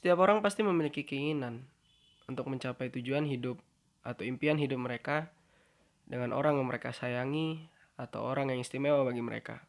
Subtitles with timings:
[0.00, 1.60] Setiap orang pasti memiliki keinginan
[2.24, 3.60] untuk mencapai tujuan hidup
[4.00, 5.28] atau impian hidup mereka
[6.08, 7.68] dengan orang yang mereka sayangi
[8.00, 9.60] atau orang yang istimewa bagi mereka.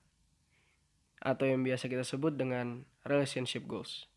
[1.20, 4.08] Atau yang biasa kita sebut dengan relationship goals.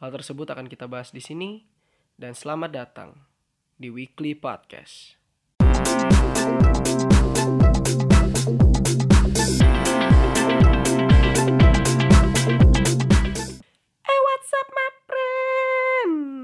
[0.00, 1.68] Hal tersebut akan kita bahas di sini
[2.16, 3.12] dan selamat datang
[3.76, 5.20] di Weekly Podcast.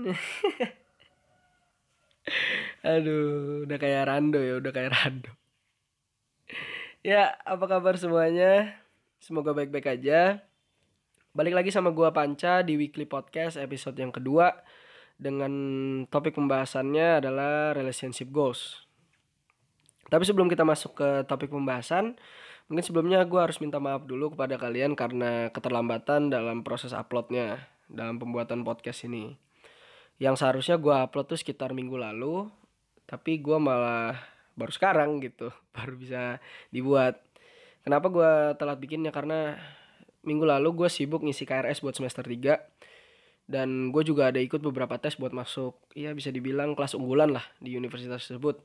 [2.86, 5.30] Aduh, udah kayak rando ya, udah kayak rando.
[7.02, 8.74] Ya, apa kabar semuanya?
[9.22, 10.42] Semoga baik-baik aja.
[11.36, 14.64] Balik lagi sama gua Panca di Weekly Podcast episode yang kedua
[15.20, 15.52] dengan
[16.08, 18.86] topik pembahasannya adalah relationship goals.
[20.06, 22.14] Tapi sebelum kita masuk ke topik pembahasan,
[22.70, 28.18] mungkin sebelumnya gua harus minta maaf dulu kepada kalian karena keterlambatan dalam proses uploadnya dalam
[28.18, 29.45] pembuatan podcast ini.
[30.16, 32.48] Yang seharusnya gua upload tuh sekitar minggu lalu,
[33.04, 34.16] tapi gua malah
[34.56, 36.38] baru sekarang gitu, baru bisa
[36.72, 37.20] dibuat.
[37.84, 39.14] Kenapa gua telat bikinnya?
[39.14, 39.54] Karena
[40.26, 42.58] minggu lalu gue sibuk ngisi KRS buat semester 3
[43.46, 47.46] dan gue juga ada ikut beberapa tes buat masuk ya bisa dibilang kelas unggulan lah
[47.62, 48.58] di universitas tersebut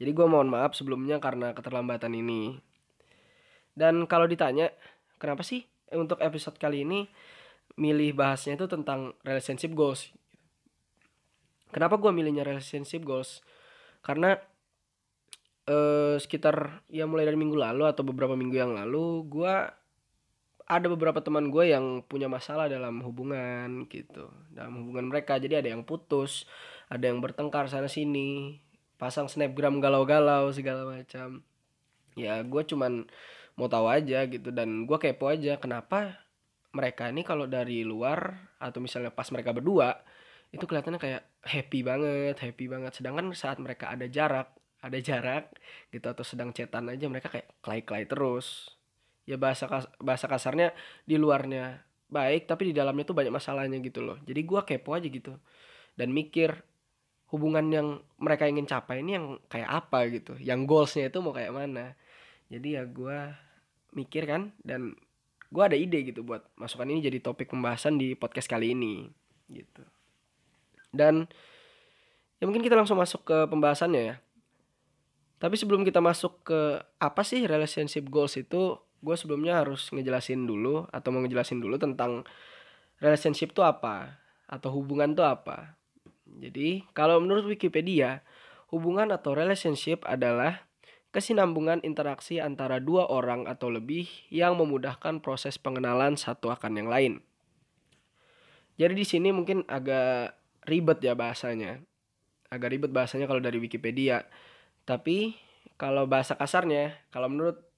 [0.00, 2.56] jadi gue mohon maaf sebelumnya karena keterlambatan ini
[3.76, 4.72] dan kalau ditanya
[5.20, 7.12] kenapa sih untuk episode kali ini
[7.76, 10.16] milih bahasnya itu tentang relationship goals
[11.72, 13.44] kenapa gue milihnya relationship goals?
[14.00, 14.36] Karena
[15.68, 19.54] eh, sekitar ya mulai dari minggu lalu atau beberapa minggu yang lalu gue
[20.68, 25.40] ada beberapa teman gue yang punya masalah dalam hubungan gitu dalam hubungan mereka.
[25.40, 26.44] Jadi ada yang putus
[26.92, 28.60] ada yang bertengkar sana sini
[29.00, 31.40] pasang snapgram galau-galau segala macam.
[32.18, 33.08] Ya gue cuman
[33.58, 36.20] mau tahu aja gitu dan gue kepo aja kenapa
[36.70, 39.98] mereka ini kalau dari luar atau misalnya pas mereka berdua
[40.54, 42.92] itu kelihatannya kayak happy banget happy banget.
[42.94, 45.50] Sedangkan saat mereka ada jarak ada jarak
[45.90, 48.76] gitu atau sedang cetan aja mereka kayak kelai-kelai terus.
[49.28, 50.72] Ya bahasa kas bahasa kasarnya
[51.04, 54.16] di luarnya baik tapi di dalamnya tuh banyak masalahnya gitu loh.
[54.24, 55.34] Jadi gua kepo aja gitu
[55.98, 56.62] dan mikir
[57.28, 60.38] hubungan yang mereka ingin capai ini yang kayak apa gitu.
[60.40, 61.98] Yang goalsnya itu mau kayak mana.
[62.48, 63.36] Jadi ya gua
[63.92, 64.96] mikir kan dan
[65.52, 69.08] gua ada ide gitu buat masukan ini jadi topik pembahasan di podcast kali ini
[69.48, 69.80] gitu
[70.94, 71.28] dan
[72.38, 74.16] ya mungkin kita langsung masuk ke pembahasannya ya
[75.38, 80.90] tapi sebelum kita masuk ke apa sih relationship goals itu gue sebelumnya harus ngejelasin dulu
[80.90, 82.26] atau mau ngejelasin dulu tentang
[82.98, 84.18] relationship itu apa
[84.50, 85.78] atau hubungan itu apa.
[86.26, 88.26] Jadi kalau menurut Wikipedia,
[88.74, 90.66] hubungan atau relationship adalah
[91.14, 97.14] kesinambungan interaksi antara dua orang atau lebih yang memudahkan proses pengenalan satu akan yang lain.
[98.78, 100.37] Jadi di sini mungkin agak
[100.68, 101.80] ribet ya bahasanya.
[102.52, 104.28] Agak ribet bahasanya kalau dari Wikipedia.
[104.84, 105.36] Tapi
[105.80, 107.68] kalau bahasa kasarnya, kalau menurut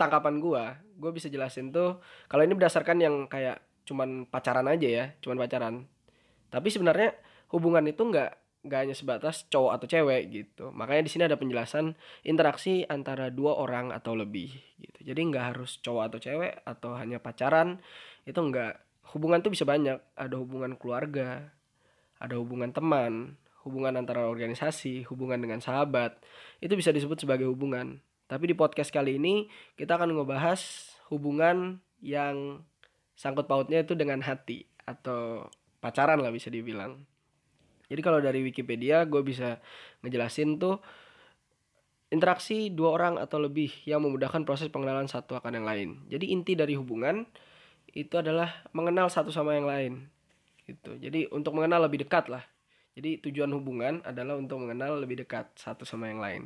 [0.00, 5.04] tangkapan gua gua bisa jelasin tuh kalau ini berdasarkan yang kayak cuman pacaran aja ya
[5.20, 5.84] cuman pacaran
[6.48, 7.12] tapi sebenarnya
[7.52, 11.96] hubungan itu nggak nggak hanya sebatas cowok atau cewek gitu makanya di sini ada penjelasan
[12.24, 17.20] interaksi antara dua orang atau lebih gitu jadi nggak harus cowok atau cewek atau hanya
[17.20, 17.80] pacaran
[18.24, 18.80] itu nggak
[19.16, 21.52] hubungan tuh bisa banyak ada hubungan keluarga
[22.20, 26.20] ada hubungan teman hubungan antara organisasi hubungan dengan sahabat
[26.60, 28.00] itu bisa disebut sebagai hubungan
[28.30, 30.62] tapi di podcast kali ini kita akan ngebahas
[31.10, 32.62] hubungan yang
[33.18, 35.50] sangkut pautnya itu dengan hati atau
[35.82, 37.02] pacaran lah bisa dibilang.
[37.90, 39.58] Jadi kalau dari Wikipedia gue bisa
[40.06, 40.78] ngejelasin tuh
[42.14, 45.88] interaksi dua orang atau lebih yang memudahkan proses pengenalan satu akan yang lain.
[46.06, 47.26] Jadi inti dari hubungan
[47.90, 50.06] itu adalah mengenal satu sama yang lain.
[50.70, 50.90] Gitu.
[51.02, 52.46] Jadi untuk mengenal lebih dekat lah
[53.00, 56.42] jadi tujuan hubungan adalah untuk mengenal lebih dekat satu sama yang lain.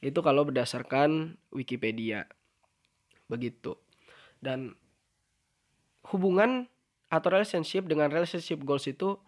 [0.00, 2.24] Itu kalau berdasarkan Wikipedia.
[3.28, 3.76] Begitu.
[4.40, 4.72] Dan
[6.08, 6.66] hubungan
[7.12, 9.20] atau relationship dengan relationship goals itu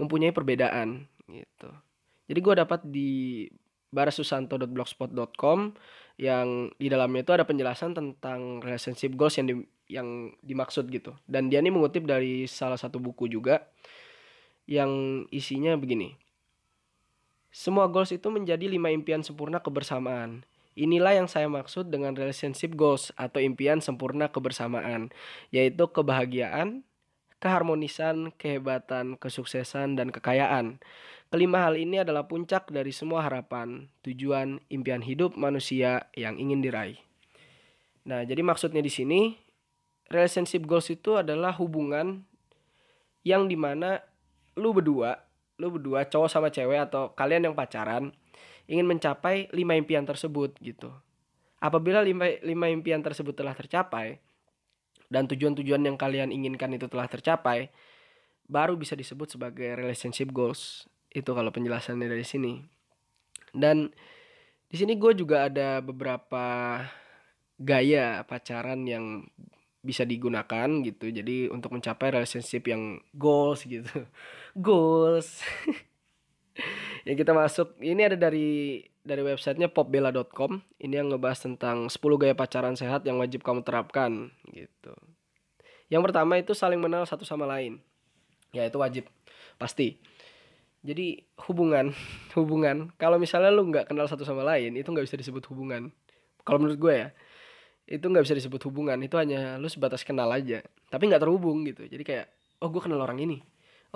[0.00, 1.70] mempunyai perbedaan gitu.
[2.26, 3.46] Jadi gue dapat di
[3.92, 5.78] barasusanto.blogspot.com
[6.16, 9.54] yang di dalamnya itu ada penjelasan tentang relationship goals yang di,
[9.92, 11.14] yang dimaksud gitu.
[11.28, 13.62] Dan dia ini mengutip dari salah satu buku juga
[14.66, 16.18] yang isinya begini.
[17.54, 20.44] Semua goals itu menjadi lima impian sempurna kebersamaan.
[20.76, 25.08] Inilah yang saya maksud dengan relationship goals atau impian sempurna kebersamaan,
[25.48, 26.84] yaitu kebahagiaan,
[27.40, 30.76] keharmonisan, kehebatan, kesuksesan, dan kekayaan.
[31.32, 37.00] Kelima hal ini adalah puncak dari semua harapan, tujuan, impian hidup manusia yang ingin diraih.
[38.06, 39.34] Nah, jadi maksudnya di sini
[40.12, 42.22] relationship goals itu adalah hubungan
[43.26, 44.04] yang di mana
[44.56, 45.26] lu berdua
[45.56, 48.12] lu berdua cowok sama cewek atau kalian yang pacaran
[48.68, 50.92] ingin mencapai lima impian tersebut gitu.
[51.56, 54.20] Apabila lima, lima impian tersebut telah tercapai
[55.08, 57.72] dan tujuan-tujuan yang kalian inginkan itu telah tercapai
[58.46, 60.84] baru bisa disebut sebagai relationship goals.
[61.08, 62.60] Itu kalau penjelasannya dari sini.
[63.56, 63.88] Dan
[64.68, 66.76] di sini gue juga ada beberapa
[67.56, 69.24] gaya pacaran yang
[69.80, 71.08] bisa digunakan gitu.
[71.08, 74.04] Jadi untuk mencapai relationship yang goals gitu
[74.56, 75.44] goals.
[77.06, 77.76] Yang kita masuk.
[77.78, 83.22] Ini ada dari dari websitenya popbella.com ini yang ngebahas tentang 10 gaya pacaran sehat yang
[83.22, 84.98] wajib kamu terapkan gitu.
[85.86, 87.78] Yang pertama itu saling mengenal satu sama lain
[88.50, 89.06] ya itu wajib.
[89.62, 90.02] Pasti.
[90.82, 91.94] Jadi hubungan
[92.38, 92.90] hubungan.
[92.98, 95.94] Kalau misalnya lu nggak kenal satu sama lain itu nggak bisa disebut hubungan.
[96.42, 97.08] Kalau menurut gue ya
[97.86, 98.98] itu nggak bisa disebut hubungan.
[99.06, 100.66] Itu hanya lu sebatas kenal aja.
[100.90, 101.86] Tapi nggak terhubung gitu.
[101.86, 102.26] Jadi kayak
[102.58, 103.38] oh gue kenal orang ini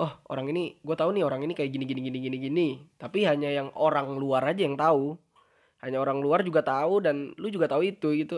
[0.01, 2.69] oh orang ini gue tahu nih orang ini kayak gini gini gini gini gini.
[2.97, 5.21] Tapi hanya yang orang luar aja yang tahu.
[5.85, 8.37] Hanya orang luar juga tahu dan lu juga tahu itu itu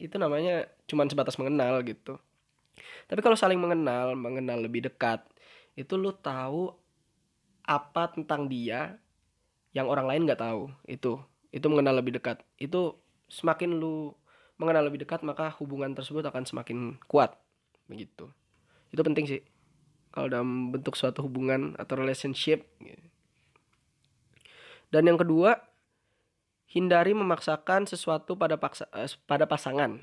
[0.00, 2.20] itu namanya cuman sebatas mengenal gitu.
[3.08, 5.24] Tapi kalau saling mengenal mengenal lebih dekat
[5.76, 6.72] itu lu tahu
[7.64, 9.00] apa tentang dia
[9.72, 10.68] yang orang lain nggak tahu.
[10.84, 11.20] Itu
[11.52, 12.44] itu mengenal lebih dekat.
[12.60, 13.00] Itu
[13.32, 14.12] semakin lu
[14.60, 17.36] mengenal lebih dekat maka hubungan tersebut akan semakin kuat.
[17.88, 18.28] Begitu.
[18.92, 19.53] Itu penting sih
[20.14, 22.62] kalau dalam bentuk suatu hubungan atau relationship
[24.94, 25.58] dan yang kedua
[26.70, 29.98] hindari memaksakan sesuatu pada paksa eh, pada pasangan.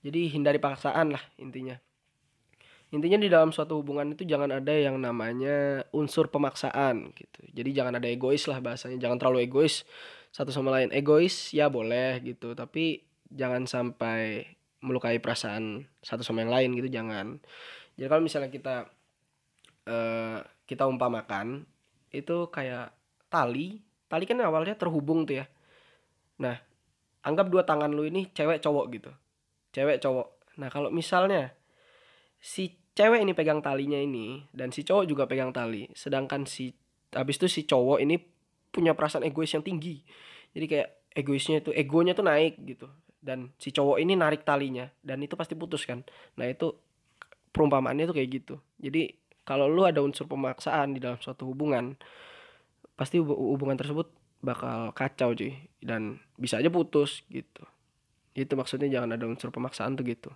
[0.00, 1.76] Jadi hindari paksaan lah intinya.
[2.92, 7.40] Intinya di dalam suatu hubungan itu jangan ada yang namanya unsur pemaksaan gitu.
[7.52, 8.96] Jadi jangan ada egois lah bahasanya.
[8.96, 9.84] Jangan terlalu egois
[10.32, 10.88] satu sama lain.
[10.92, 12.56] Egois ya boleh gitu.
[12.56, 14.44] Tapi jangan sampai
[14.80, 16.88] melukai perasaan satu sama yang lain gitu.
[16.88, 17.40] Jangan
[17.96, 18.88] jadi kalau misalnya kita
[19.88, 21.68] uh, kita umpamakan
[22.12, 22.92] itu kayak
[23.28, 23.80] tali.
[24.08, 25.46] Tali kan awalnya terhubung tuh ya.
[26.40, 26.56] Nah
[27.22, 29.10] anggap dua tangan lu ini cewek cowok gitu.
[29.72, 30.56] Cewek cowok.
[30.60, 31.52] Nah kalau misalnya
[32.40, 36.76] si cewek ini pegang talinya ini dan si cowok juga pegang tali sedangkan si
[37.16, 38.20] habis itu si cowok ini
[38.72, 40.00] punya perasaan egois yang tinggi.
[40.52, 42.88] Jadi kayak egoisnya itu egonya tuh naik gitu.
[43.22, 46.04] Dan si cowok ini narik talinya dan itu pasti putus kan.
[46.36, 46.76] Nah itu
[47.52, 48.54] perumpamaannya tuh kayak gitu.
[48.80, 49.14] Jadi
[49.44, 51.94] kalau lu ada unsur pemaksaan di dalam suatu hubungan
[52.96, 54.10] pasti hubungan tersebut
[54.42, 55.54] bakal kacau cuy.
[55.78, 57.62] Dan bisa aja putus gitu.
[58.32, 60.30] Itu maksudnya jangan ada unsur pemaksaan tuh gitu.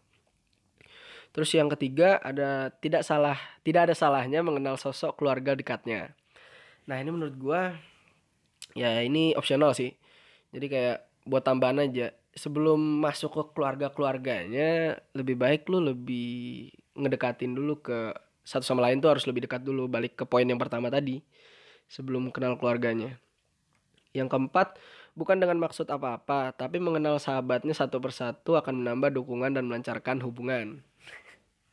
[1.33, 6.17] Terus yang ketiga ada tidak salah tidak ada salahnya mengenal sosok keluarga dekatnya.
[6.89, 7.77] Nah ini menurut gua
[8.73, 9.93] ya ini opsional sih.
[10.53, 17.53] Jadi kayak buat tambahan aja sebelum masuk ke keluarga keluarganya lebih baik lu lebih ngedekatin
[17.53, 18.17] dulu ke
[18.47, 21.21] satu sama lain tuh harus lebih dekat dulu balik ke poin yang pertama tadi
[21.91, 23.19] sebelum kenal keluarganya.
[24.15, 24.79] Yang keempat
[25.19, 30.81] bukan dengan maksud apa-apa tapi mengenal sahabatnya satu persatu akan menambah dukungan dan melancarkan hubungan.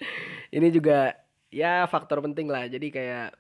[0.56, 1.14] Ini juga
[1.54, 2.66] ya faktor penting lah.
[2.66, 3.38] Jadi kayak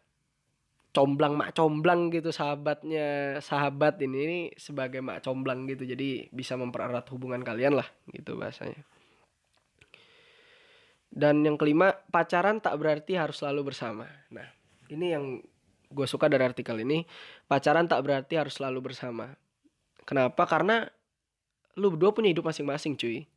[0.94, 5.90] comblang mak comblang gitu sahabatnya sahabat ini, ini sebagai mak comblang gitu.
[5.90, 8.86] Jadi bisa mempererat hubungan kalian lah gitu bahasanya
[11.14, 14.10] dan yang kelima pacaran tak berarti harus selalu bersama.
[14.34, 14.50] Nah
[14.90, 15.26] ini yang
[15.94, 17.06] gue suka dari artikel ini.
[17.46, 19.38] Pacaran tak berarti harus selalu bersama.
[20.10, 20.50] Kenapa?
[20.50, 20.90] Karena
[21.78, 23.30] lu berdua punya hidup masing-masing cuy.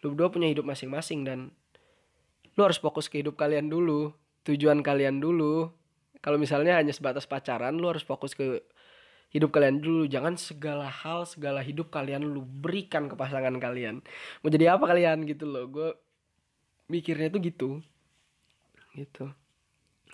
[0.00, 1.52] Lu berdua punya hidup masing-masing dan
[2.56, 4.16] lu harus fokus ke hidup kalian dulu
[4.48, 5.68] tujuan kalian dulu.
[6.24, 8.64] Kalau misalnya hanya sebatas pacaran lu harus fokus ke
[9.32, 10.08] hidup kalian dulu.
[10.08, 14.00] Jangan segala hal segala hidup kalian lu berikan ke pasangan kalian.
[14.40, 15.28] Mau jadi apa kalian?
[15.28, 15.68] Gitu loh.
[15.68, 15.92] Gue
[16.88, 17.68] mikirnya tuh gitu.
[18.94, 19.24] Gitu.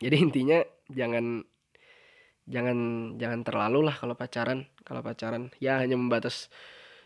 [0.01, 0.59] Jadi intinya
[0.89, 1.45] jangan
[2.49, 2.79] jangan
[3.21, 4.67] jangan terlalu lah kalau pacaran.
[4.83, 6.49] Kalau pacaran ya hanya membatas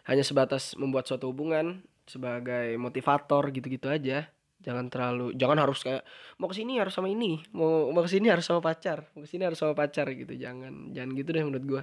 [0.07, 4.29] hanya sebatas membuat suatu hubungan sebagai motivator gitu-gitu aja.
[4.65, 6.09] Jangan terlalu jangan harus kayak
[6.41, 9.29] mau ke sini harus sama ini mau mau ke sini harus sama pacar mau ke
[9.29, 10.33] sini harus sama pacar gitu.
[10.33, 11.83] Jangan jangan gitu deh menurut gue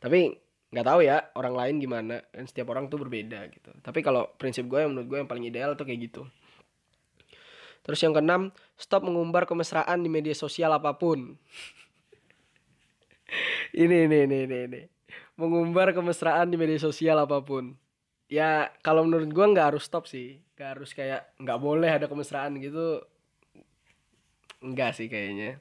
[0.00, 0.32] tapi
[0.72, 3.76] nggak tahu ya orang lain gimana dan setiap orang tuh berbeda gitu.
[3.84, 6.24] Tapi kalau prinsip gue yang menurut gue yang paling ideal tuh kayak gitu
[7.84, 8.48] terus yang keenam
[8.80, 11.36] stop mengumbar kemesraan di media sosial apa pun.
[13.74, 14.80] Ini ini ini ini ini.
[15.34, 17.74] Mengumbar kemesraan di media sosial apa pun.
[18.30, 20.38] Ya kalau menurut gue nggak harus stop sih.
[20.54, 23.02] Nggak harus kayak nggak boleh ada kemesraan gitu.
[24.62, 25.58] Enggak sih kayaknya.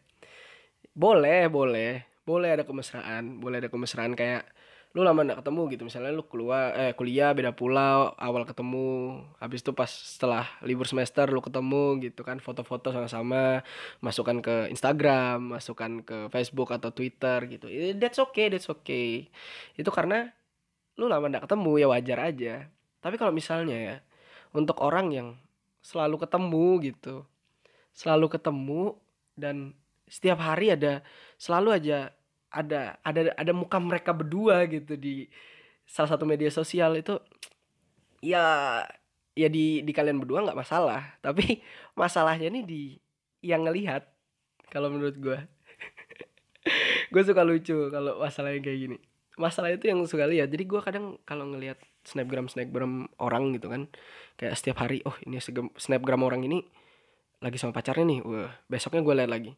[0.94, 2.06] Boleh boleh.
[2.22, 3.42] Boleh ada kemesraan.
[3.42, 4.46] Boleh ada kemesraan kayak
[4.94, 5.84] lu lama gak ketemu gitu.
[5.90, 11.26] Misalnya lu keluar eh kuliah beda pulau awal ketemu habis itu pas setelah libur semester
[11.34, 13.66] lu ketemu gitu kan foto-foto sama-sama
[14.06, 17.66] masukkan ke Instagram masukkan ke Facebook atau Twitter gitu.
[17.98, 19.34] That's okay that's okay.
[19.74, 20.30] Itu karena
[21.02, 22.54] lu lama gak ketemu ya wajar aja.
[23.02, 23.96] Tapi kalau misalnya ya
[24.54, 25.28] untuk orang yang
[25.84, 27.26] selalu ketemu gitu
[27.94, 28.98] selalu ketemu
[29.38, 29.78] dan
[30.10, 31.06] setiap hari ada
[31.38, 32.14] selalu aja
[32.54, 35.26] ada ada ada muka mereka berdua gitu di
[35.90, 37.18] salah satu media sosial itu
[38.22, 38.46] ya
[39.34, 41.02] ya di di kalian berdua nggak masalah.
[41.26, 41.60] Tapi
[41.98, 42.82] masalahnya nih di
[43.44, 44.06] yang ngelihat
[44.70, 45.38] kalau menurut gue
[47.14, 48.98] gue suka lucu kalau masalahnya kayak gini.
[49.34, 50.54] Masalah itu yang suka lihat.
[50.54, 53.90] Jadi gue kadang kalau ngelihat snapgram snapgram orang gitu kan
[54.38, 55.42] kayak setiap hari oh ini
[55.74, 56.62] snapgram orang ini
[57.42, 58.20] lagi sama pacarnya nih.
[58.22, 59.52] Wah besoknya gue lihat lagi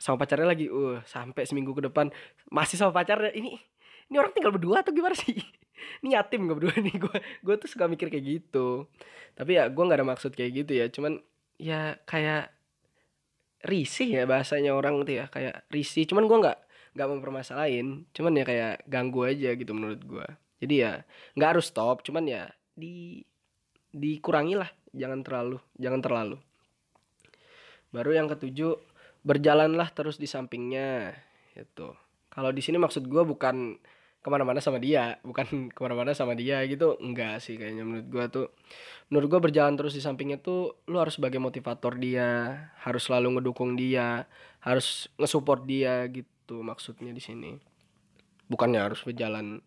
[0.00, 2.08] sama pacarnya lagi uh sampai seminggu ke depan
[2.48, 3.36] masih sama pacarnya.
[3.36, 3.52] Ini
[4.10, 5.36] ini orang tinggal berdua atau gimana sih?
[6.04, 8.88] Ini yatim gak berdua nih gue gue tuh suka mikir kayak gitu.
[9.36, 10.88] Tapi ya gue nggak ada maksud kayak gitu ya.
[10.92, 11.20] Cuman
[11.60, 12.52] ya kayak
[13.64, 15.28] risih ya bahasanya orang tuh ya.
[15.28, 16.04] Kayak risih.
[16.08, 16.58] Cuman gue nggak
[16.96, 18.08] nggak mempermasalahin.
[18.12, 20.26] Cuman ya kayak ganggu aja gitu menurut gue
[20.60, 20.92] jadi ya
[21.34, 22.04] nggak harus stop.
[22.04, 23.24] Cuman ya di
[23.90, 26.36] dikurangi lah jangan terlalu jangan terlalu.
[27.90, 28.89] Baru yang ketujuh
[29.20, 31.12] berjalanlah terus di sampingnya
[31.56, 31.92] itu
[32.30, 33.76] kalau di sini maksud gue bukan
[34.20, 36.96] ke mana-mana sama dia bukan ke mana-mana sama dia gitu.
[37.02, 38.46] Enggak sih kayaknya menurut gue tuh.
[39.10, 42.54] Menurut gue berjalan terus di sampingnya tuh lu harus sebagai motivator dia
[42.86, 44.30] harus selalu ngedukung dia
[44.62, 47.50] harus ngesupport dia gitu maksudnya di sini.
[48.46, 49.58] Bukannya harus berjalan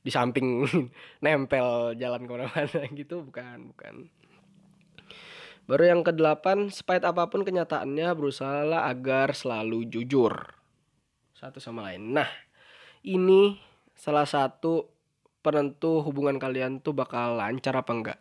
[0.00, 0.64] di samping
[1.24, 3.20] nempel jalan ke mana-mana gitu.
[3.26, 4.08] Bukan bukan
[5.68, 10.32] Baru yang kedelapan, sepahit apa pun kenyataannya berusahalah agar selalu jujur
[11.36, 12.16] satu sama lain.
[12.16, 12.26] Nah,
[13.04, 13.60] ini
[13.92, 14.88] salah satu
[15.44, 18.20] penentu hubungan kalian tuh bakal lancar apa enggak.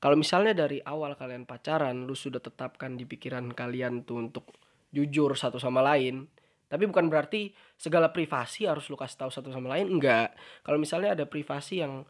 [0.00, 4.48] Kalau misalnya dari awal kalian pacaran, lu sudah tetapkan di pikiran kalian tuh untuk
[4.88, 6.24] jujur satu sama lain,
[6.72, 10.32] tapi bukan berarti segala privasi harus lu kasih tahu satu sama lain, enggak.
[10.64, 12.08] Kalau misalnya ada privasi yang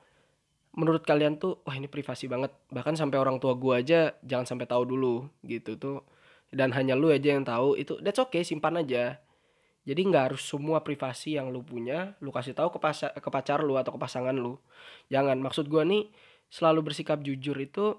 [0.76, 2.52] menurut kalian tuh wah ini privasi banget.
[2.68, 6.04] Bahkan sampai orang tua gue aja jangan sampai tahu dulu gitu tuh.
[6.48, 9.20] Dan hanya lu aja yang tahu itu that's okay simpan aja.
[9.88, 13.64] Jadi nggak harus semua privasi yang lu punya lu kasih tahu ke, pas ke pacar
[13.64, 14.60] lu atau ke pasangan lu.
[15.08, 15.40] Jangan.
[15.40, 16.04] Maksud gue nih
[16.52, 17.96] selalu bersikap jujur itu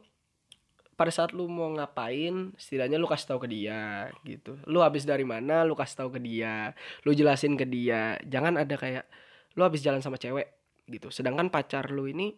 [1.00, 4.60] pada saat lu mau ngapain setidaknya lu kasih tahu ke dia gitu.
[4.68, 6.76] Lu habis dari mana lu kasih tahu ke dia.
[7.08, 8.20] Lu jelasin ke dia.
[8.28, 9.08] Jangan ada kayak
[9.56, 10.52] lu habis jalan sama cewek
[10.92, 11.08] gitu.
[11.08, 12.36] Sedangkan pacar lu ini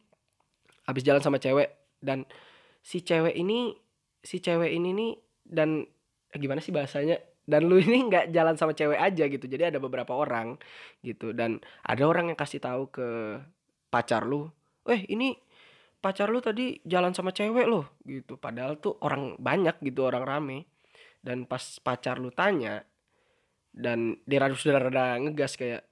[0.86, 1.98] habis jalan sama cewek.
[2.02, 2.26] Dan
[2.82, 3.76] si cewek ini
[4.22, 5.12] si cewek ini nih
[5.46, 5.86] dan
[6.34, 7.18] eh, gimana sih bahasanya?
[7.42, 9.46] Dan lu ini nggak jalan sama cewek aja gitu.
[9.46, 10.58] Jadi ada beberapa orang
[11.02, 11.34] gitu.
[11.34, 13.08] Dan ada orang yang kasih tahu ke
[13.92, 14.48] pacar lu
[14.88, 15.38] eh ini
[16.02, 18.38] pacar lu tadi jalan sama cewek loh gitu.
[18.38, 20.60] Padahal tuh orang banyak gitu orang rame.
[21.22, 22.82] Dan pas pacar lu tanya
[23.72, 25.88] dan dia sudah rada ngegas kayak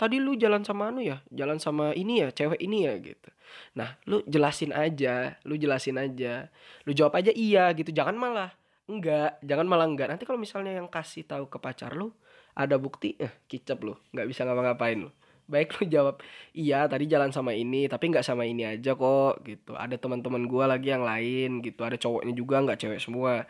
[0.00, 1.20] tadi lu jalan sama anu ya?
[1.28, 2.32] Jalan sama ini ya?
[2.32, 2.96] Cewek ini ya?
[2.96, 3.28] Gitu.
[3.76, 5.36] Nah lu jelasin aja.
[5.44, 6.48] Lu jelasin aja.
[6.88, 7.92] Lu jawab aja iya gitu.
[7.92, 8.56] Jangan malah
[8.88, 9.36] enggak.
[9.44, 10.08] Jangan malah enggak.
[10.08, 12.16] Nanti kalau misalnya yang kasih tahu ke pacar lu
[12.56, 13.92] ada bukti eh kicap lu.
[14.16, 15.12] Nggak bisa ngapa-ngapain lu.
[15.44, 16.24] Baik lu jawab
[16.56, 19.44] iya tadi jalan sama ini tapi nggak sama ini aja kok.
[19.44, 19.76] Gitu.
[19.76, 21.84] Ada teman-teman gua lagi yang lain gitu.
[21.84, 23.44] Ada cowoknya juga nggak cewek semua.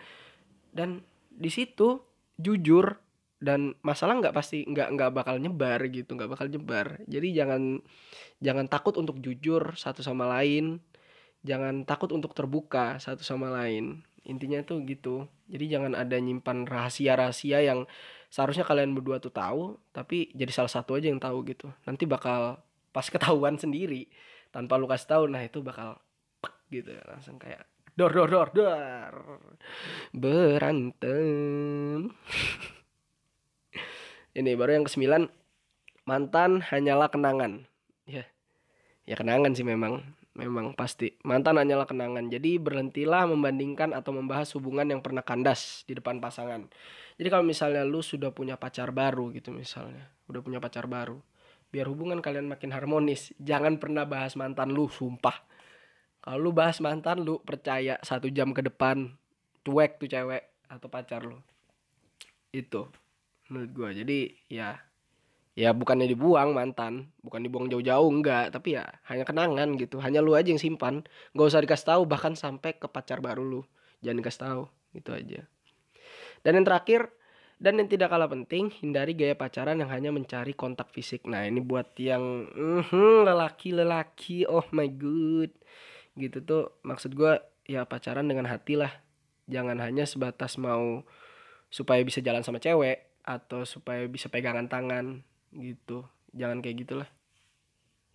[0.75, 2.03] Dan di situ
[2.41, 3.10] jujur
[3.41, 7.01] dan masalah nggak pasti nggak nggak bakal nyebar gitu nggak bakal nyebar.
[7.09, 7.81] Jadi jangan
[8.45, 10.79] jangan takut untuk jujur satu sama lain.
[11.41, 14.05] Jangan takut untuk terbuka satu sama lain.
[14.29, 15.25] Intinya tuh gitu.
[15.49, 17.89] Jadi jangan ada nyimpan rahasia-rahasia yang
[18.29, 21.73] seharusnya kalian berdua tuh tahu tapi jadi salah satu aja yang tahu gitu.
[21.89, 22.61] Nanti bakal
[22.93, 24.05] pas ketahuan sendiri
[24.53, 25.97] tanpa lu kasih tahu nah itu bakal
[26.45, 27.65] pek gitu langsung kayak
[27.97, 29.15] dor dor dor dor.
[30.13, 32.13] Berantem
[34.35, 35.27] ini baru yang kesembilan
[36.07, 37.67] mantan hanyalah kenangan.
[38.07, 38.27] Ya.
[39.07, 40.03] Ya kenangan sih memang
[40.39, 41.19] memang pasti.
[41.27, 42.31] Mantan hanyalah kenangan.
[42.31, 46.71] Jadi berhentilah membandingkan atau membahas hubungan yang pernah kandas di depan pasangan.
[47.19, 51.21] Jadi kalau misalnya lu sudah punya pacar baru gitu misalnya udah punya pacar baru
[51.71, 53.35] biar hubungan kalian makin harmonis.
[53.39, 55.47] Jangan pernah bahas mantan lu sumpah.
[56.21, 59.11] Kalau lu bahas mantan lu percaya satu jam ke depan
[59.65, 61.39] cuek tuh cewek atau pacar lu.
[62.51, 62.91] Itu
[63.51, 64.69] menurut gue jadi ya
[65.59, 67.13] ya bukannya dibuang mantan.
[67.21, 68.55] Bukan dibuang jauh-jauh enggak.
[68.55, 70.01] Tapi ya hanya kenangan gitu.
[70.01, 71.05] Hanya lu aja yang simpan.
[71.37, 73.61] Nggak usah dikasih tahu bahkan sampai ke pacar baru lu.
[74.01, 74.63] Jangan dikasih tahu.
[74.97, 75.41] Gitu aja.
[76.41, 77.13] Dan yang terakhir
[77.61, 81.29] Dan yang tidak kalah penting, hindari gaya pacaran yang hanya mencari kontak fisik.
[81.29, 82.89] Nah, ini buat yang uh,
[83.29, 85.53] lelaki-lelaki, oh my god.
[86.17, 87.37] Gitu tuh maksud gue
[87.69, 88.89] ya pacaran dengan hati lah.
[89.45, 91.05] Jangan hanya sebatas mau
[91.69, 95.25] supaya bisa jalan sama cewek atau supaya bisa pegangan tangan
[95.55, 96.07] gitu.
[96.33, 97.11] Jangan kayak gitulah.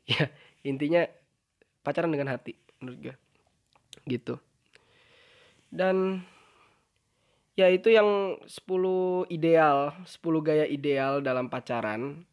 [0.05, 0.29] Ya,
[0.61, 1.09] intinya
[1.81, 3.15] pacaran dengan hati menurut gue.
[4.05, 4.37] Gitu.
[5.73, 6.21] Dan
[7.55, 12.27] ya itu yang 10 ideal 10 gaya ideal dalam pacaran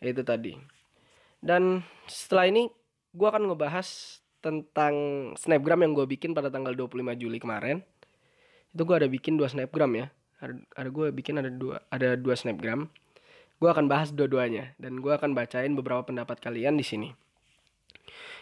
[0.00, 0.56] itu tadi
[1.44, 2.72] dan setelah ini
[3.12, 4.94] gue akan ngebahas tentang
[5.36, 7.84] snapgram yang gue bikin pada tanggal 25 Juli kemarin
[8.72, 10.06] itu gue ada bikin dua snapgram ya
[10.38, 12.86] ada, ada gue bikin ada dua ada dua snapgram
[13.58, 17.08] gue akan bahas dua-duanya dan gue akan bacain beberapa pendapat kalian di sini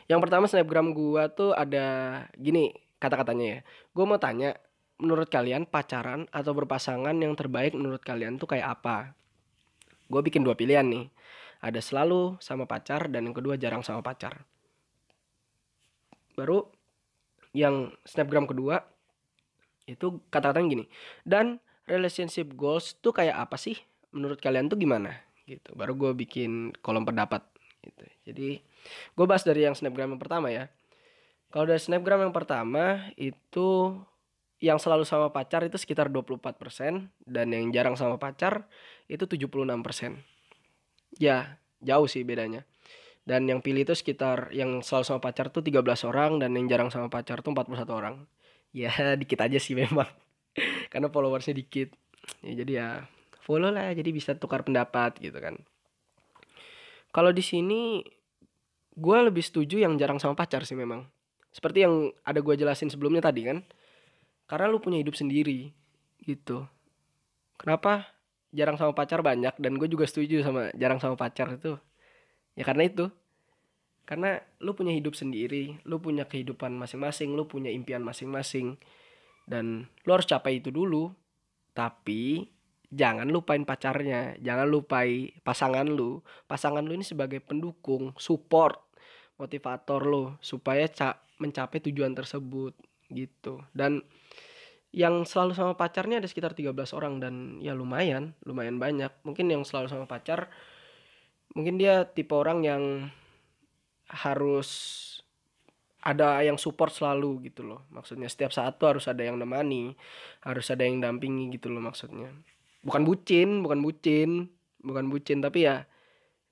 [0.07, 3.59] yang pertama snapgram gue tuh ada gini kata-katanya ya
[3.97, 4.57] gue mau tanya
[4.97, 9.13] menurut kalian pacaran atau berpasangan yang terbaik menurut kalian tuh kayak apa?
[10.09, 11.13] Gue bikin dua pilihan nih.
[11.61, 14.45] Ada selalu sama pacar dan yang kedua jarang sama pacar.
[16.37, 16.69] Baru
[17.57, 18.85] yang snapgram kedua
[19.89, 20.85] itu kata-katanya gini.
[21.25, 23.79] Dan relationship goals tuh kayak apa sih?
[24.11, 25.15] Menurut kalian tuh gimana?
[25.47, 25.73] Gitu.
[25.79, 27.43] Baru gue bikin kolom pendapat.
[27.81, 28.05] Gitu.
[28.27, 28.49] Jadi
[29.15, 30.67] gue bahas dari yang snapgram yang pertama ya.
[31.55, 33.95] Kalau dari snapgram yang pertama itu
[34.59, 36.59] yang selalu sama pacar itu sekitar 24%
[37.29, 38.67] dan yang jarang sama pacar
[39.07, 39.63] itu 76%.
[41.17, 42.67] Ya, jauh sih bedanya.
[43.27, 46.91] Dan yang pilih itu sekitar yang selalu sama pacar tuh 13 orang dan yang jarang
[46.95, 48.17] sama pacar tuh 41 orang.
[48.71, 50.09] Ya, dikit aja sih memang.
[50.89, 51.95] Karena followersnya dikit.
[52.43, 52.89] Ya, jadi ya
[53.43, 55.59] follow lah jadi bisa tukar pendapat gitu kan.
[57.15, 58.03] Kalau di sini
[58.97, 61.07] gue lebih setuju yang jarang sama pacar sih memang.
[61.55, 63.65] Seperti yang ada gue jelasin sebelumnya tadi kan
[64.47, 65.75] karena lu punya hidup sendiri
[66.23, 66.67] gitu
[67.59, 68.07] kenapa
[68.55, 71.77] jarang sama pacar banyak dan gue juga setuju sama jarang sama pacar itu
[72.55, 73.11] ya karena itu
[74.07, 78.79] karena lu punya hidup sendiri lu punya kehidupan masing-masing lu punya impian masing-masing
[79.47, 81.15] dan lu harus capai itu dulu.
[81.73, 82.43] Tapi
[82.91, 84.35] jangan lupain pacarnya.
[84.43, 86.21] Jangan lupai pasangan lu.
[86.51, 88.83] Pasangan lu ini sebagai pendukung support
[89.37, 90.89] motivator lo supaya
[91.39, 92.75] mencapai tujuan tersebut
[93.13, 93.63] gitu.
[93.71, 94.03] Dan
[94.97, 99.13] yang selalu sama pacarnya ada sekitar 13 orang dan ya lumayan, lumayan banyak.
[99.23, 100.49] Mungkin yang selalu sama pacar
[101.57, 102.83] mungkin dia tipe orang yang
[104.13, 104.69] harus
[106.07, 107.83] ada yang support selalu gitu loh.
[107.91, 109.99] Maksudnya setiap saat tuh harus ada yang nemani,
[110.47, 112.31] harus ada yang dampingi gitu loh maksudnya.
[112.87, 114.47] Bukan bucin, bukan bucin,
[114.87, 115.83] bukan bucin tapi ya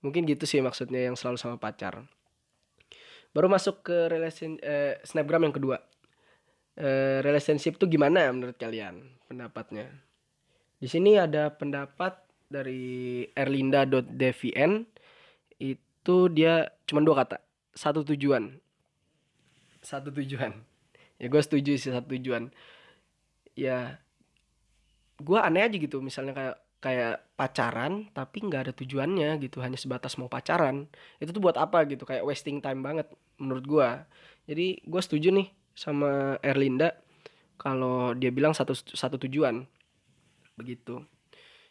[0.03, 2.03] mungkin gitu sih maksudnya yang selalu sama pacar.
[3.31, 5.79] Baru masuk ke relation eh, snapgram yang kedua
[6.79, 9.91] uh, relationship tuh gimana menurut kalian pendapatnya?
[10.79, 12.19] Di sini ada pendapat
[12.51, 14.85] dari erlinda.devn
[15.59, 17.39] itu dia cuma dua kata
[17.75, 18.64] satu tujuan
[19.85, 20.53] satu tujuan.
[21.21, 22.51] Ya gue setuju sih satu tujuan.
[23.55, 24.01] Ya
[25.21, 30.17] gue aneh aja gitu misalnya kayak kayak pacaran tapi nggak ada tujuannya gitu hanya sebatas
[30.17, 30.89] mau pacaran.
[31.23, 33.07] Itu tuh buat apa gitu kayak wasting time banget
[33.39, 33.89] menurut gue
[34.45, 36.93] jadi gue setuju nih sama Erlinda
[37.57, 39.65] kalau dia bilang satu satu tujuan.
[40.61, 41.01] Begitu.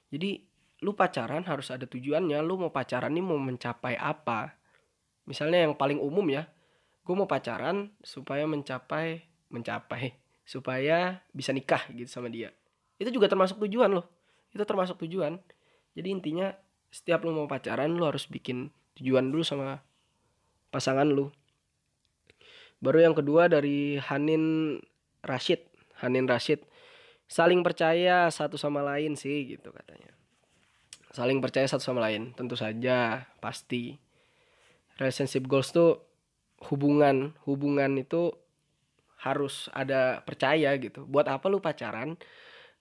[0.10, 0.42] Jadi
[0.84, 4.58] lu pacaran harus ada tujuannya lu mau pacaran nih mau mencapai apa?
[5.30, 6.50] Misalnya yang paling umum ya
[7.04, 12.52] gue mau pacaran supaya mencapai mencapai supaya bisa nikah gitu sama dia
[13.00, 14.08] itu juga termasuk tujuan loh
[14.56, 15.40] itu termasuk tujuan
[15.94, 16.56] jadi intinya
[16.90, 19.84] setiap lu mau pacaran lu harus bikin tujuan dulu sama
[20.72, 21.30] pasangan lu
[22.84, 24.76] Baru yang kedua dari Hanin
[25.24, 25.64] Rashid.
[26.04, 26.68] Hanin Rashid.
[27.32, 30.12] Saling percaya satu sama lain sih gitu katanya.
[31.16, 32.36] Saling percaya satu sama lain.
[32.36, 33.96] Tentu saja pasti.
[35.00, 36.04] Relationship goals tuh
[36.70, 37.36] hubungan.
[37.48, 38.32] Hubungan itu
[39.20, 41.08] harus ada percaya gitu.
[41.08, 42.20] Buat apa lu pacaran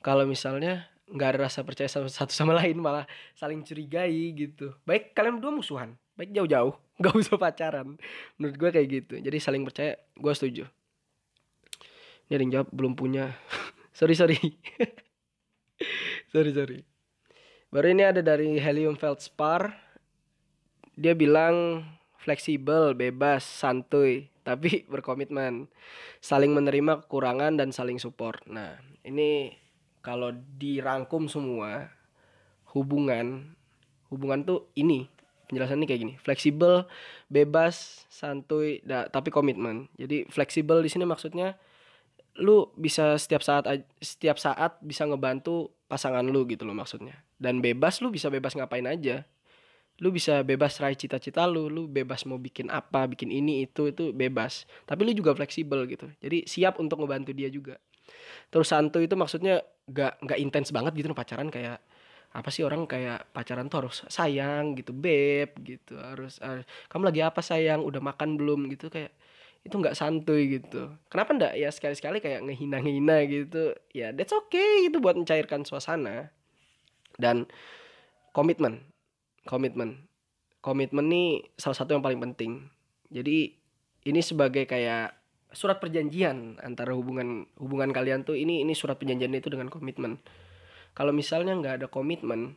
[0.03, 4.75] kalau misalnya nggak ada rasa percaya sama satu sama lain malah saling curigai gitu.
[4.87, 7.99] Baik kalian berdua musuhan, baik jauh-jauh nggak usah pacaran
[8.37, 10.65] menurut gue kayak gitu jadi saling percaya gue setuju
[12.29, 13.33] ini ada yang jawab belum punya
[13.99, 14.39] sorry sorry
[16.31, 16.79] sorry sorry
[17.73, 19.73] baru ini ada dari Helium Feldspar
[20.93, 21.83] dia bilang
[22.23, 25.67] fleksibel bebas santuy tapi berkomitmen
[26.23, 28.39] saling menerima kekurangan dan saling support.
[28.47, 29.51] Nah ini
[30.07, 31.91] kalau dirangkum semua
[32.71, 33.55] hubungan
[34.15, 35.11] hubungan tuh ini
[35.51, 36.15] penjelasannya kayak gini.
[36.23, 36.87] Fleksibel
[37.27, 39.91] bebas santuy da, tapi komitmen.
[39.99, 41.59] Jadi fleksibel di sini maksudnya
[42.41, 43.69] lu bisa setiap saat
[44.01, 47.21] setiap saat bisa ngebantu pasangan lu gitu loh maksudnya.
[47.37, 49.27] Dan bebas lu bisa bebas ngapain aja
[50.03, 54.11] lu bisa bebas raih cita-cita lu lu bebas mau bikin apa bikin ini itu itu
[54.11, 54.67] bebas.
[54.83, 56.11] Tapi lu juga fleksibel gitu.
[56.19, 57.79] Jadi siap untuk ngebantu dia juga.
[58.51, 61.79] Terus santu itu maksudnya gak gak intens banget gitu pacaran kayak
[62.33, 67.21] apa sih orang kayak pacaran tuh harus sayang gitu beb gitu harus, harus kamu lagi
[67.23, 67.87] apa sayang?
[67.87, 68.67] Udah makan belum?
[68.75, 69.15] Gitu kayak
[69.63, 70.91] itu nggak santuy gitu.
[71.07, 71.55] Kenapa ndak?
[71.55, 73.71] Ya sekali-sekali kayak ngehina-ngehina gitu.
[73.95, 76.35] Ya that's okay gitu buat mencairkan suasana
[77.23, 77.47] dan
[78.35, 78.92] komitmen
[79.47, 80.07] komitmen.
[80.63, 82.71] Komitmen nih salah satu yang paling penting.
[83.11, 83.55] Jadi
[84.07, 85.15] ini sebagai kayak
[85.53, 90.19] surat perjanjian antara hubungan hubungan kalian tuh ini ini surat perjanjian itu dengan komitmen.
[90.97, 92.57] Kalau misalnya nggak ada komitmen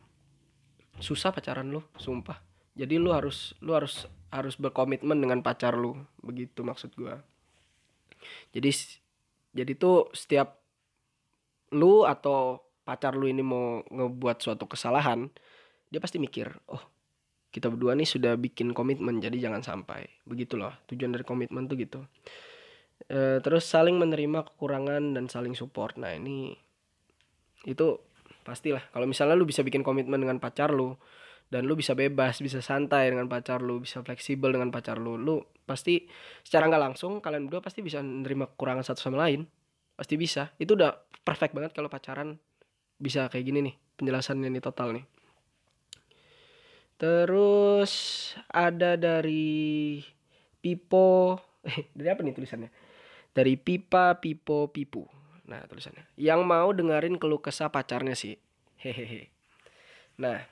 [1.00, 2.40] susah pacaran lu sumpah.
[2.76, 7.20] Jadi lu harus lu harus harus berkomitmen dengan pacar lu begitu maksud gua.
[8.52, 8.72] Jadi
[9.56, 10.60] jadi tuh setiap
[11.72, 15.28] lu atau pacar lu ini mau ngebuat suatu kesalahan
[15.90, 16.96] dia pasti mikir oh
[17.56, 20.04] kita berdua nih sudah bikin komitmen jadi jangan sampai.
[20.28, 22.04] Begitu loh tujuan dari komitmen tuh gitu.
[23.08, 25.96] E, terus saling menerima kekurangan dan saling support.
[25.96, 26.52] Nah ini
[27.64, 27.96] itu
[28.44, 28.84] pastilah.
[28.92, 31.00] Kalau misalnya lu bisa bikin komitmen dengan pacar lu
[31.48, 35.38] dan lu bisa bebas bisa santai dengan pacar lu bisa fleksibel dengan pacar lu lu
[35.62, 36.04] pasti
[36.42, 39.48] secara nggak langsung kalian berdua pasti bisa menerima kekurangan satu sama lain.
[39.96, 40.52] Pasti bisa.
[40.60, 40.92] Itu udah
[41.24, 42.36] perfect banget kalau pacaran
[43.00, 45.15] bisa kayak gini nih penjelasannya nih total nih
[46.96, 47.92] terus
[48.48, 50.00] ada dari
[50.60, 52.70] Pipo eh dari apa nih tulisannya?
[53.30, 55.04] Dari Pipa Pipo Pipu.
[55.46, 56.06] Nah tulisannya.
[56.18, 58.38] Yang mau dengerin keluh kesah pacarnya sih.
[58.80, 59.30] Hehehe.
[60.18, 60.42] Nah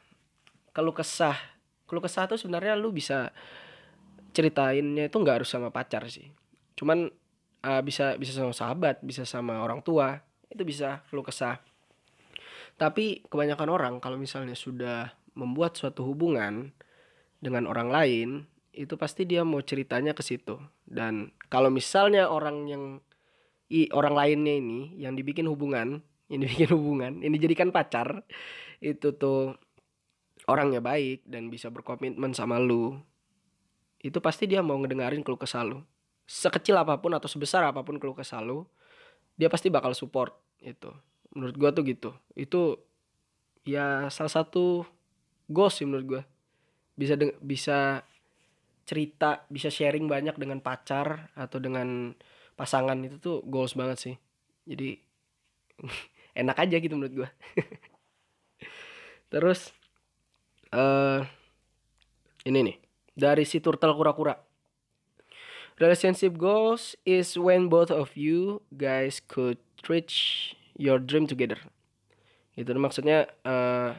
[0.75, 1.39] kalau kesah.
[1.85, 3.31] Kalau kesah tuh sebenarnya lu bisa
[4.35, 6.27] ceritainnya itu nggak harus sama pacar sih.
[6.75, 7.07] Cuman
[7.63, 10.19] uh, bisa bisa sama sahabat bisa sama orang tua
[10.51, 11.63] itu bisa lu kesah.
[12.75, 16.71] Tapi kebanyakan orang kalau misalnya sudah membuat suatu hubungan
[17.43, 18.29] dengan orang lain
[18.75, 20.59] itu pasti dia mau ceritanya ke situ.
[20.83, 22.83] Dan kalau misalnya orang yang
[23.71, 26.03] i, orang lainnya ini yang dibikin hubungan
[26.35, 28.25] ini bikin hubungan ini jadikan pacar
[28.81, 29.55] itu tuh
[30.49, 32.97] orangnya baik dan bisa berkomitmen sama lu
[34.05, 35.81] itu pasti dia mau ngedengerin keluh kesah lu.
[36.29, 38.69] Sekecil apa pun atau sebesar apa pun keluh kesah lu
[39.41, 40.93] dia pasti bakal support itu.
[41.33, 42.13] Menurut gua tuh gitu.
[42.37, 42.85] Itu
[43.65, 44.85] ya salah satu
[45.51, 46.23] goals sih menurut gua
[46.95, 47.79] bisa bisa
[48.85, 52.13] cerita bisa sharing banyak dengan pacar atau dengan
[52.55, 54.15] pasangan itu tuh goals banget sih
[54.69, 55.01] jadi
[56.41, 57.31] enak aja gitu menurut gua
[59.33, 59.75] terus
[60.75, 61.23] uh,
[62.45, 62.77] ini nih
[63.15, 64.37] dari si turtle kura-kura.
[65.79, 69.59] Relationship goals is when both of you guys could
[69.91, 71.59] reach your dream together.
[72.55, 73.99] Itu maksudnya uh,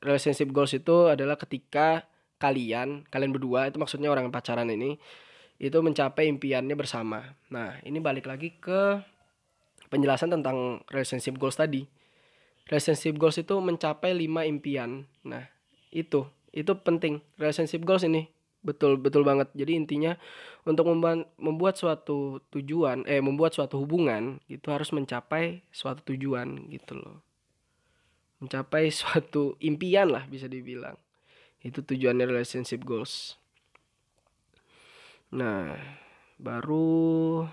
[0.00, 2.04] relationship goals itu adalah ketika
[2.36, 4.98] kalian, kalian berdua itu maksudnya orang yang pacaran ini
[5.62, 7.38] itu mencapai impiannya bersama.
[7.54, 8.98] Nah, ini balik lagi ke
[9.88, 11.86] penjelasan tentang relationship goals tadi.
[12.66, 15.06] Relationship goals itu mencapai lima impian.
[15.22, 15.46] Nah,
[15.94, 18.28] itu itu penting relationship goals ini
[18.62, 20.14] betul betul banget jadi intinya
[20.62, 26.94] untuk membuat membuat suatu tujuan eh membuat suatu hubungan itu harus mencapai suatu tujuan gitu
[26.94, 27.18] loh
[28.42, 30.98] mencapai suatu impian lah bisa dibilang.
[31.62, 33.38] Itu tujuannya relationship goals.
[35.30, 35.78] Nah
[36.42, 37.46] baru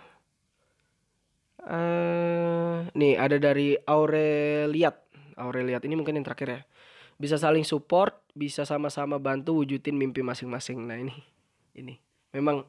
[1.62, 4.98] uh, nih ada dari Aureliat.
[5.38, 6.62] Aureliat ini mungkin yang terakhir ya.
[7.20, 10.90] Bisa saling support bisa sama-sama bantu wujudin mimpi masing-masing.
[10.90, 11.14] Nah ini
[11.78, 11.96] ini.
[12.30, 12.62] Memang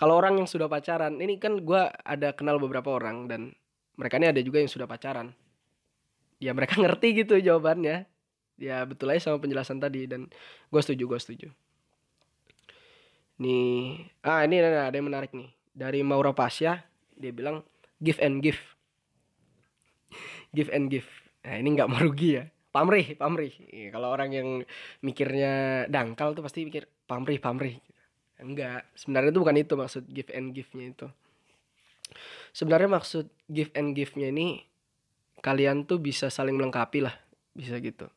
[0.00, 3.52] kalau orang yang sudah pacaran ini kan gue ada kenal beberapa orang dan
[4.00, 5.36] mereka ini ada juga yang sudah pacaran
[6.44, 8.04] ya mereka ngerti gitu jawabannya.
[8.60, 10.28] Ya betul aja sama penjelasan tadi dan
[10.68, 11.48] gue setuju gue setuju.
[13.40, 15.48] Nih ah ini ada yang menarik nih.
[15.74, 16.84] Dari Maura Pasya
[17.16, 17.64] dia bilang
[17.98, 18.60] give and give.
[20.54, 21.10] Give and give.
[21.42, 22.46] Nah ini nggak merugi ya.
[22.70, 23.50] Pamrih pamrih.
[23.74, 24.48] Ya, kalau orang yang
[25.02, 27.82] mikirnya dangkal tuh pasti mikir pamrih pamrih.
[28.38, 31.06] Enggak sebenarnya itu bukan itu maksud give and give-nya itu.
[32.54, 34.62] Sebenarnya maksud give and give-nya ini
[35.44, 37.12] kalian tuh bisa saling melengkapi lah
[37.52, 38.08] bisa gitu.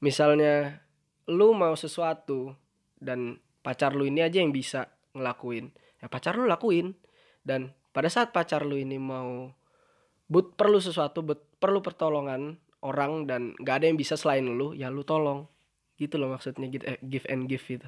[0.00, 0.80] Misalnya
[1.28, 2.56] lu mau sesuatu
[2.96, 5.70] dan pacar lu ini aja yang bisa ngelakuin.
[6.00, 6.96] Ya pacar lu lakuin.
[7.44, 9.52] Dan pada saat pacar lu ini mau
[10.32, 14.88] but perlu sesuatu but perlu pertolongan orang dan gak ada yang bisa selain lu ya
[14.88, 15.44] lu tolong.
[16.00, 17.86] Gitu loh maksudnya gitu eh, give and give itu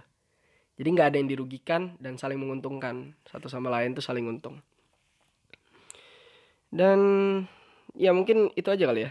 [0.75, 3.15] jadi nggak ada yang dirugikan dan saling menguntungkan.
[3.31, 4.59] Satu sama lain tuh saling untung.
[6.75, 6.99] Dan
[7.95, 9.11] ya mungkin itu aja kali ya.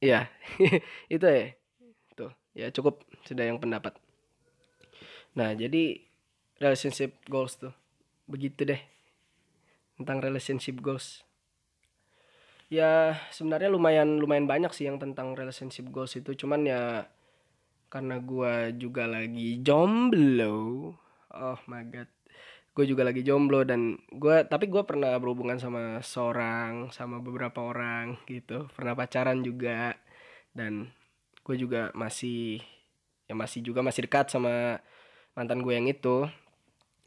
[0.00, 0.20] Iya
[1.14, 1.44] itu ya.
[2.16, 3.96] Tuh ya cukup sudah yang pendapat.
[5.36, 6.00] Nah jadi
[6.60, 7.72] relationship goals tuh
[8.28, 8.80] begitu deh.
[9.96, 11.24] Tentang relationship goals.
[12.66, 16.36] Ya sebenarnya lumayan lumayan banyak sih yang tentang relationship goals itu.
[16.36, 17.08] Cuman ya
[17.88, 20.92] karena gua juga lagi jomblo.
[21.32, 22.15] Oh my god
[22.76, 28.20] gue juga lagi jomblo dan gue tapi gue pernah berhubungan sama seorang sama beberapa orang
[28.28, 28.68] gitu.
[28.76, 29.96] Pernah pacaran juga
[30.52, 30.92] dan
[31.40, 32.60] gue juga masih
[33.24, 34.84] ya masih juga masih dekat sama
[35.32, 36.28] mantan gue yang itu.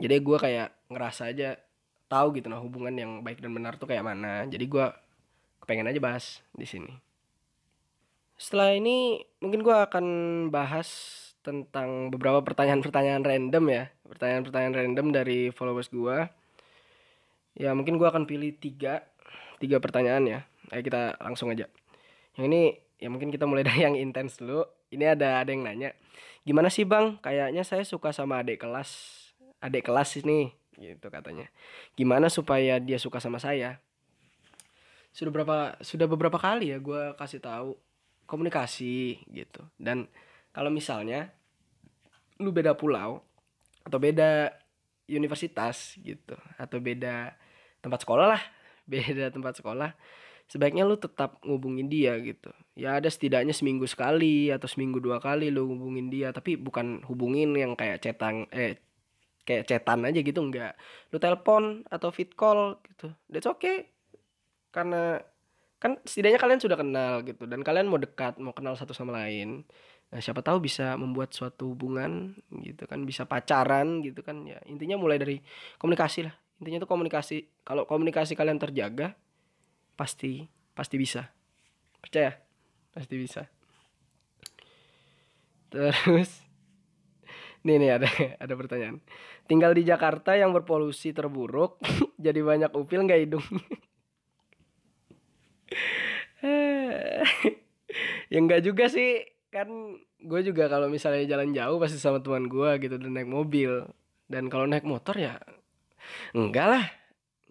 [0.01, 1.61] Jadi gue kayak ngerasa aja
[2.09, 4.49] tahu gitu nah hubungan yang baik dan benar tuh kayak mana.
[4.49, 4.85] Jadi gue
[5.61, 6.89] kepengen aja bahas di sini.
[8.41, 10.05] Setelah ini mungkin gue akan
[10.49, 10.89] bahas
[11.49, 13.83] tentang beberapa pertanyaan-pertanyaan random ya.
[14.05, 16.29] Pertanyaan-pertanyaan random dari followers gue
[17.57, 19.01] ya mungkin gue akan pilih tiga
[19.57, 20.39] tiga pertanyaan ya.
[20.69, 21.65] Ayo kita langsung aja.
[22.37, 22.61] Yang ini
[23.01, 24.61] ya mungkin kita mulai dari yang intens dulu.
[24.93, 25.93] Ini ada ada yang nanya
[26.45, 27.17] gimana sih bang?
[27.21, 28.89] Kayaknya saya suka sama adik kelas.
[29.59, 31.49] Adik kelas ini gitu katanya.
[31.97, 33.81] Gimana supaya dia suka sama saya?
[35.11, 37.75] Sudah berapa sudah beberapa kali ya gue kasih tahu.
[38.29, 39.65] Komunikasi gitu.
[39.81, 40.05] Dan
[40.53, 41.33] kalau misalnya
[42.39, 43.19] lu beda pulau
[43.83, 44.55] atau beda
[45.09, 47.35] universitas gitu atau beda
[47.83, 48.41] tempat sekolah lah
[48.91, 49.91] beda tempat sekolah
[50.49, 52.49] sebaiknya lu tetap ngubungin dia gitu.
[52.73, 57.53] Ya ada setidaknya seminggu sekali atau seminggu dua kali lu ngubungin dia tapi bukan hubungin
[57.53, 58.81] yang kayak cetang eh
[59.45, 60.73] kayak cetan aja gitu enggak
[61.13, 63.93] lu telepon atau fit call gitu that's okay.
[64.73, 65.21] Karena
[65.79, 69.63] kan setidaknya kalian sudah kenal gitu dan kalian mau dekat mau kenal satu sama lain
[70.09, 72.33] Nah, siapa tahu bisa membuat suatu hubungan
[72.65, 74.57] gitu kan, bisa pacaran gitu kan ya.
[74.65, 75.37] Intinya mulai dari
[75.77, 76.33] komunikasi lah.
[76.57, 77.45] Intinya itu komunikasi.
[77.61, 79.13] Kalau komunikasi kalian terjaga,
[79.93, 81.29] pasti pasti bisa.
[82.01, 82.33] Percaya?
[82.89, 83.45] Pasti bisa.
[85.69, 86.41] Terus
[87.65, 88.09] nih nih ada
[88.41, 88.97] ada pertanyaan.
[89.45, 91.77] Tinggal di Jakarta yang berpolusi terburuk,
[92.25, 93.45] jadi banyak upil nggak hidung?
[98.33, 99.67] ya enggak juga sih kan
[100.21, 103.85] gue juga kalau misalnya jalan jauh pasti sama teman gue gitu dan naik mobil.
[104.29, 105.41] Dan kalau naik motor ya
[106.37, 106.85] enggak lah.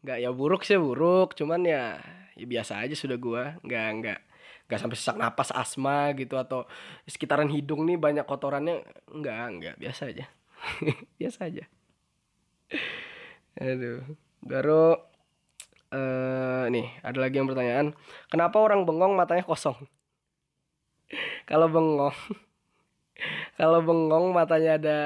[0.03, 1.35] Enggak ya buruk sih buruk.
[1.35, 1.99] Cuman ya,
[2.39, 4.19] ya biasa aja sudah gue enggak enggak
[4.69, 6.69] enggak sampai sesak napas asma gitu atau
[7.09, 8.87] sekitaran hidung nih banyak kotorannya.
[9.11, 10.27] Enggak enggak biasa aja.
[11.19, 11.65] Biasa aja.
[13.59, 14.03] Aduh.
[14.39, 15.09] Baru
[15.93, 17.87] uh, nih ada lagi yang pertanyaan
[18.29, 19.77] kenapa orang bengong matanya kosong
[21.49, 22.15] kalau bengong.
[23.59, 24.99] Kalau bengong matanya ada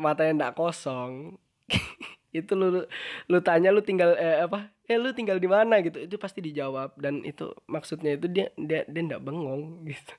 [0.00, 1.36] matanya ndak kosong.
[2.38, 2.84] Itu lu
[3.28, 4.72] lu tanya lu tinggal eh, apa?
[4.88, 6.00] Eh lu tinggal di mana gitu.
[6.00, 6.96] Itu pasti dijawab.
[6.96, 10.14] Dan itu maksudnya itu dia dia dia ndak bengong gitu.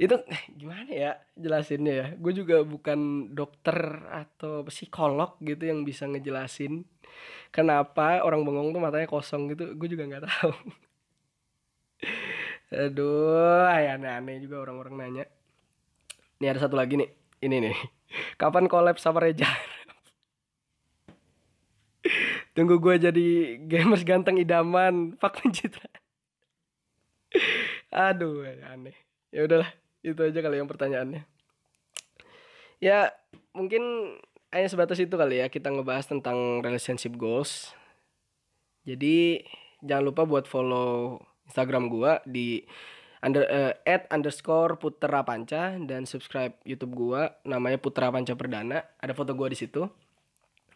[0.00, 2.06] Itu eh, gimana ya jelasinnya ya?
[2.16, 3.76] Gue juga bukan dokter
[4.08, 6.88] atau psikolog gitu yang bisa ngejelasin
[7.52, 9.76] kenapa orang bengong tuh matanya kosong gitu.
[9.76, 10.56] Gue juga nggak tahu
[12.72, 15.24] Aduh, aneh-aneh juga orang-orang nanya.
[16.40, 17.12] Nih ada satu lagi nih.
[17.44, 17.76] Ini nih.
[18.40, 19.44] Kapan collab sama Reja?
[22.56, 23.28] Tunggu gue jadi
[23.68, 25.20] gamers ganteng idaman.
[25.20, 25.84] Pak pencitra.
[28.08, 28.96] Aduh, aneh.
[29.28, 29.68] Ya udahlah,
[30.00, 31.28] itu aja kali yang pertanyaannya.
[32.80, 33.12] Ya,
[33.52, 34.16] mungkin
[34.48, 37.76] hanya sebatas itu kali ya kita ngebahas tentang relationship goals.
[38.88, 39.44] Jadi,
[39.84, 42.62] jangan lupa buat follow Instagram gua di
[43.22, 48.82] under uh, at underscore Putra Panca dan subscribe YouTube gua namanya Putra Panca Perdana.
[48.98, 49.86] Ada foto gua di situ.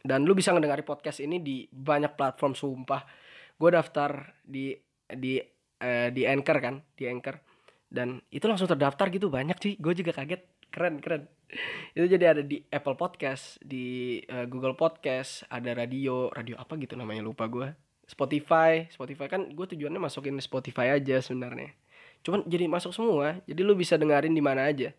[0.07, 3.03] Dan lu bisa ngedengari podcast ini di banyak platform sumpah.
[3.59, 4.71] Gue daftar di
[5.03, 5.43] di
[5.83, 7.43] uh, di Anchor kan, di Anchor.
[7.91, 9.75] Dan itu langsung terdaftar gitu banyak sih.
[9.83, 10.71] Gue juga kaget.
[10.71, 11.27] Keren, keren.
[11.99, 16.95] itu jadi ada di Apple Podcast, di uh, Google Podcast, ada radio, radio apa gitu
[16.95, 21.75] namanya lupa gue Spotify Spotify kan gue tujuannya masukin Spotify aja sebenarnya.
[22.23, 24.95] Cuman jadi masuk semua jadi lu bisa dengerin di mana aja.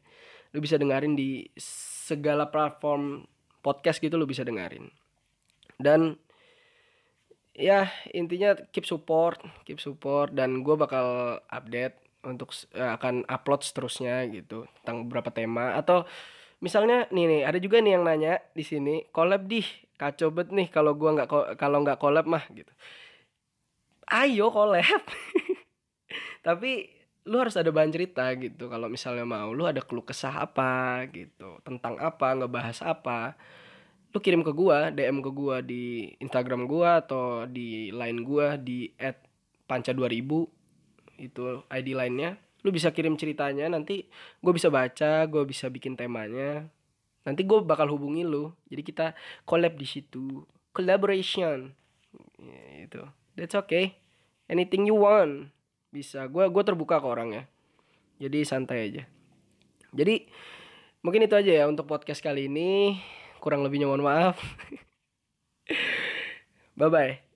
[0.51, 3.23] Lu bisa dengerin di segala platform
[3.63, 4.91] podcast gitu lu bisa dengerin.
[5.79, 6.19] Dan
[7.57, 14.27] ya intinya keep support keep support dan gue bakal update untuk uh, akan upload seterusnya
[14.29, 15.79] gitu tentang beberapa tema.
[15.79, 16.03] Atau
[16.59, 19.63] misalnya nih nih ada juga nih yang nanya di sini collab di
[19.97, 22.69] kacau bet nih kalau gua nggak kalau nggak collab mah gitu.
[24.07, 25.03] Ayo collab.
[26.47, 26.87] Tapi
[27.27, 28.71] lu harus ada bahan cerita gitu.
[28.71, 31.59] Kalau misalnya mau lu ada keluh kesah apa gitu.
[31.65, 33.35] Tentang apa ngebahas apa
[34.15, 38.87] lu kirim ke gua DM ke gua di Instagram gua atau di line gua di
[38.95, 39.19] at
[39.67, 40.23] panca 2000
[41.19, 44.09] itu ID lainnya lu bisa kirim ceritanya nanti
[44.41, 46.69] gue bisa baca gue bisa bikin temanya
[47.27, 48.55] nanti gue bakal hubungi lu.
[48.71, 49.11] Jadi kita
[49.43, 50.47] collab di situ.
[50.71, 51.75] Collaboration.
[52.39, 53.03] Ya, itu.
[53.35, 53.99] That's okay.
[54.47, 55.51] Anything you want.
[55.91, 56.23] Bisa.
[56.31, 57.43] Gue gue terbuka ke orangnya
[58.17, 59.03] jadi santai aja.
[59.93, 60.27] Jadi
[61.05, 62.97] mungkin itu aja ya untuk podcast kali ini.
[63.37, 64.37] Kurang lebihnya mohon maaf.
[66.77, 67.26] Bye bye